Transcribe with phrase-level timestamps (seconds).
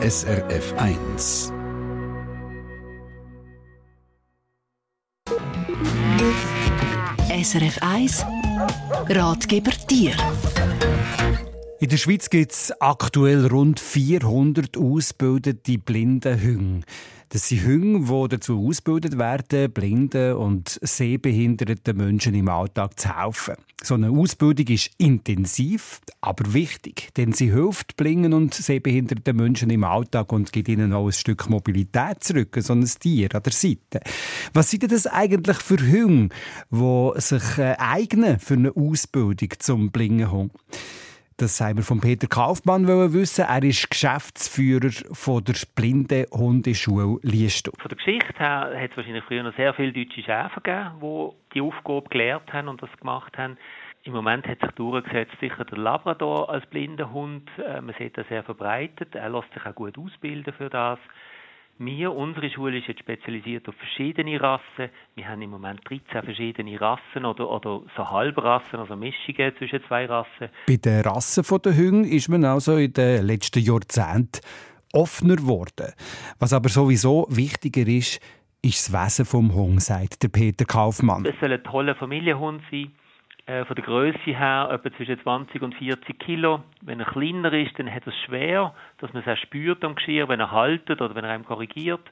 [0.00, 1.52] SRF 1.
[7.42, 8.24] SRF 1
[9.08, 10.12] Ratgeber Tier.
[11.80, 16.86] In der Schweiz gibt es aktuell rund 400 ausgebildete blinde Hunde.
[17.30, 23.56] Das sind Hunde, die dazu ausgebildet werden, blinden und sehbehinderten Menschen im Alltag zu helfen.
[23.82, 29.84] So eine Ausbildung ist intensiv, aber wichtig, denn sie hilft blinden und sehbehinderten Menschen im
[29.84, 34.00] Alltag und gibt ihnen auch ein Stück Mobilität zurück, so ein Tier an der Seite.
[34.54, 36.34] Was sind denn das eigentlich für Hunde,
[36.70, 40.52] die sich äh, eignen für eine Ausbildung zum Blindenhund?
[41.40, 43.44] Das haben wir von Peter Kaufmann wissen.
[43.48, 47.72] Er ist Geschäftsführer von der Blinde Hundeschule Liestal.
[47.78, 51.54] Von der Geschichte her hat es wahrscheinlich früher noch sehr viele deutsche Schäfer gegeben, die
[51.54, 53.56] die Aufgabe gelehrt haben und das gemacht haben.
[54.02, 57.48] Im Moment hat sich durchgesetzt sicher der Labrador als blinder Hund.
[57.64, 59.14] Äh, man sieht das sehr verbreitet.
[59.14, 60.98] Er lässt sich auch gut ausbilden für das.
[61.80, 64.90] Wir, unsere Schule ist jetzt spezialisiert auf verschiedene Rassen.
[65.14, 70.06] Wir haben im Moment 13 verschiedene Rassen oder, oder so Halbrassen, also Mischungen zwischen zwei
[70.06, 70.48] Rassen.
[70.66, 74.40] Bei den Rassen der Hunde ist man also in den letzten Jahrzehnten
[74.92, 75.92] offener geworden.
[76.40, 78.20] Was aber sowieso wichtiger ist,
[78.60, 81.24] ist das Wesen vom Hund, sagt der Peter Kaufmann.
[81.26, 82.90] Es soll ein toller Familienhund sein
[83.48, 86.62] äh, von der Größe her etwa zwischen 20 und 40 Kilo.
[86.82, 89.94] Wenn er kleiner ist, dann hat er es schwer, dass man es auch spürt am
[89.94, 92.06] Geschirr, wenn er haltet oder wenn er einem korrigiert.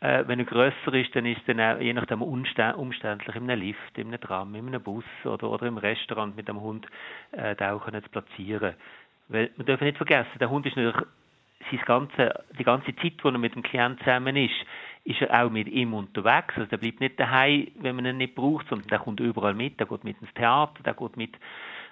[0.00, 4.08] Äh, wenn er grösser ist, dann ist er je nachdem umständlich in einem Lift, in
[4.08, 6.86] einem Tram, in einem Bus oder, oder im Restaurant mit dem Hund
[7.32, 8.74] äh, auch zu platzieren.
[9.28, 11.06] Weil man darf nicht vergessen, der Hund ist natürlich
[11.84, 14.56] ganze, die ganze Zeit, wo er mit dem Klienten zusammen ist,
[15.04, 16.54] ist er auch mit ihm unterwegs.
[16.56, 19.80] Also der bleibt nicht daheim, wenn man ihn nicht braucht, sondern der kommt überall mit.
[19.80, 21.36] Der geht mit ins Theater, der geht mit,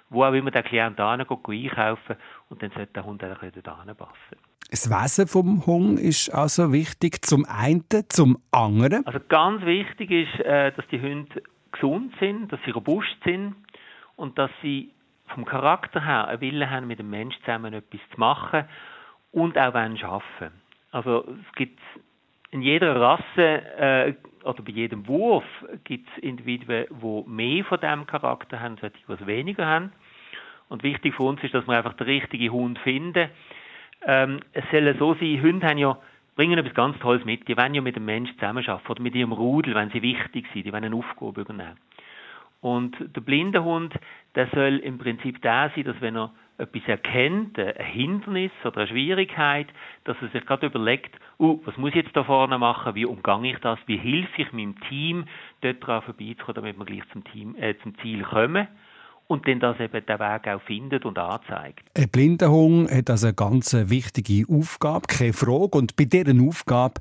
[0.09, 2.15] wo auch immer der Klient geht einkaufen
[2.49, 4.37] und dann sollte der Hund auch dort passen.
[4.69, 9.05] Das Wesen vom Hund ist also wichtig zum einen, zum anderen.
[9.05, 13.55] Also ganz wichtig ist, äh, dass die Hunde gesund sind, dass sie robust sind
[14.15, 14.91] und dass sie
[15.33, 18.65] vom Charakter her einen Willen haben, mit dem Menschen zusammen etwas zu machen
[19.31, 20.51] und auch arbeiten
[20.91, 21.79] Also es gibt
[22.51, 23.23] in jeder Rasse
[23.77, 24.13] äh,
[24.43, 25.45] oder bei jedem Wurf
[25.83, 29.91] gibt es Individuen, die mehr von diesem Charakter haben, solche, die was weniger haben.
[30.67, 33.29] Und wichtig für uns ist, dass wir einfach den richtigen Hund finden.
[34.05, 35.97] Ähm, es soll so sein, Hunde haben ja,
[36.35, 37.47] bringen etwas ganz Tolles mit.
[37.47, 40.65] Die wollen ja mit dem Menschen zusammenarbeiten oder mit ihrem Rudel, wenn sie wichtig sind.
[40.65, 41.77] Die wollen eine Aufgabe übernehmen.
[42.61, 43.93] Und der blinde Hund,
[44.35, 46.31] der soll im Prinzip da sein, dass wenn er
[46.61, 49.67] etwas erkennt, ein Hindernis oder eine Schwierigkeit,
[50.03, 53.51] dass er sich gerade überlegt, uh, was muss ich jetzt da vorne machen, wie umgange
[53.51, 55.25] ich das, wie hilfe ich meinem Team,
[55.61, 58.67] dort drauf vorbeizukommen, damit wir gleich zum, Team, äh, zum Ziel kommen
[59.27, 61.85] und dann das eben den Weg auch findet und anzeigt.
[61.97, 65.77] Ein Blindenhund hat also eine ganz wichtige Aufgabe, keine Frage.
[65.77, 66.95] Und bei dieser Aufgabe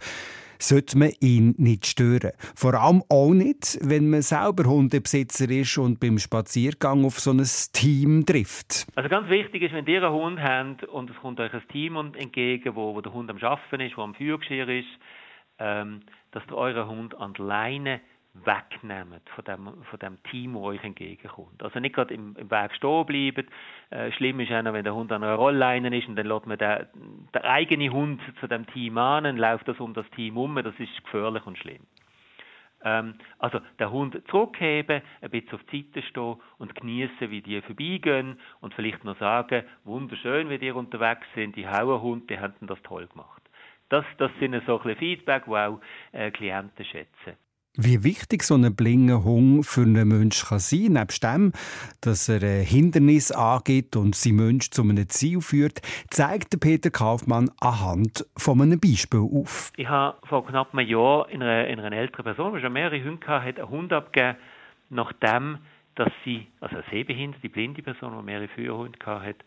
[0.63, 2.33] sollte man ihn nicht stören.
[2.55, 7.43] Vor allem auch nicht, wenn man selber Hundebesitzer ist und beim Spaziergang auf so ein
[7.73, 8.87] Team trifft.
[8.95, 11.97] Also ganz wichtig ist, wenn ihr einen Hund habt und es kommt euch ein Team
[11.97, 14.89] entgegen, wo, wo der Hund am Arbeiten ist, wo am Führgeschirr ist,
[15.59, 16.01] ähm,
[16.33, 18.01] dass ihr euren Hund an der Leine
[18.35, 21.63] wegnehmen von dem, von dem Team, das euch entgegenkommt.
[21.63, 23.49] Also nicht gerade im, im Weg stehen bleiben.
[23.91, 26.47] Äh, schlimm ist auch noch, wenn der Hund an einer Rollleine ist und dann lässt
[26.47, 26.87] man den,
[27.35, 30.55] den eigenen Hund zu dem Team an und läuft das um das Team um.
[30.57, 31.87] Das ist gefährlich und schlimm.
[32.83, 37.61] Ähm, also den Hund zurückheben, ein bisschen auf die Seite stehen und genießen, wie die
[37.63, 42.81] vorbeigehen und vielleicht noch sagen, wunderschön, wie die unterwegs sind, die Hauerhund, die haben das
[42.83, 43.43] toll gemacht.
[43.91, 45.81] Das, das sind so ein bisschen Feedback, die auch
[46.13, 47.37] äh, Klienten schätzen.
[47.77, 51.53] Wie wichtig so ein blinger Hund für einen Menschen kann sein nebst dem,
[52.01, 55.81] dass er ein Hindernis angeht und sein Mensch zu einem Ziel führt,
[56.11, 59.71] zeigt Peter Kaufmann anhand von einem Beispiel auf.
[59.77, 63.05] Ich habe vor knapp einem Jahr in einer, in einer älteren Person, die schon mehrere
[63.05, 64.39] Hunde hatte, einen Hund abgegeben,
[64.89, 65.59] nachdem
[65.95, 69.45] dass sie, also eine sehbehinderte, blinde Person, die mehrere Führerhunde hatte,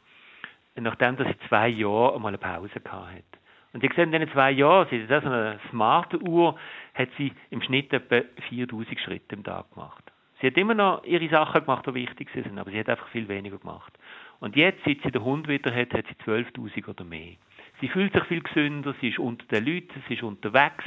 [0.75, 3.32] nachdem dass sie zwei Jahre einmal eine Pause hatte.
[3.73, 6.55] Und ich sehe in diesen zwei Jahren, sie ist so eine smarte Uhr,
[6.93, 10.03] hat sie im Schnitt etwa 4000 Schritte im Tag gemacht.
[10.39, 13.27] Sie hat immer noch ihre Sachen gemacht, die wichtig sind, aber sie hat einfach viel
[13.27, 13.93] weniger gemacht.
[14.39, 17.35] Und jetzt, seit sie den Hund wieder hat, hat sie 12.000 oder mehr.
[17.81, 20.83] Sie fühlt sich viel gesünder, sie ist unter den Leuten, sie ist unterwegs.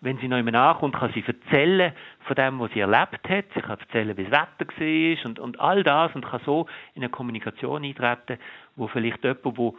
[0.00, 3.46] Wenn sie noch immer nachkommt, kann sie erzählen von dem, was sie erlebt hat.
[3.54, 7.02] Sie kann erzählen, wie das Wetter war und, und all das und kann so in
[7.02, 8.38] eine Kommunikation eintreten,
[8.76, 9.72] wo vielleicht jemand, der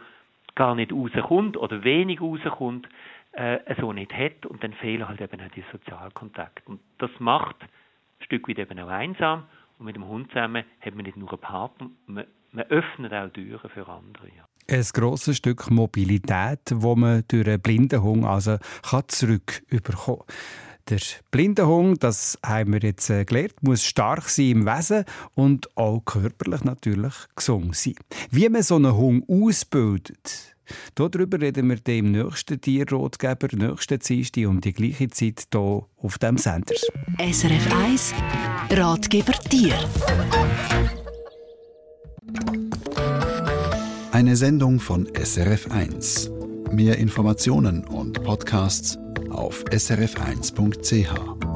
[0.56, 2.88] gar nicht rauskommt oder wenig rauskommt,
[3.32, 6.62] äh, so nicht hat und dann fehlen halt eben auch die Sozialkontakte.
[6.64, 9.44] Und das macht ein Stück weit eben auch einsam
[9.78, 13.28] und mit dem Hund zusammen hat man nicht nur einen Partner, man, man öffnet auch
[13.28, 14.28] Türen für andere.
[14.36, 14.48] Ja.
[14.68, 18.56] Ein grosses Stück Mobilität, wo man durch einen Blindenhund also
[19.06, 20.36] zurückbekommen kann.
[20.88, 21.00] Der
[21.32, 25.04] Blindenhund, das haben wir jetzt äh, gelernt, muss stark sein im Wesen
[25.34, 27.96] und auch körperlich natürlich gesund sein.
[28.30, 30.56] Wie man so einen Hund ausbildet,
[30.96, 36.38] Darüber reden wir im nächsten Tierrotgeber, nächsten Dienstag um die gleiche Zeit hier auf dem
[36.38, 36.74] Sender.
[37.18, 38.14] SRF 1
[38.70, 39.74] Ratgeber Tier.
[44.10, 46.32] Eine Sendung von SRF 1.
[46.72, 48.98] Mehr Informationen und Podcasts
[49.30, 51.55] auf srf1.ch.